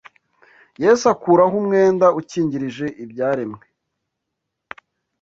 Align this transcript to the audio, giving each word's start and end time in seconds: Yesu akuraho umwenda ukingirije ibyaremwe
Yesu 0.83 1.03
akuraho 1.13 1.53
umwenda 1.61 2.05
ukingirije 2.19 2.85
ibyaremwe 3.03 3.63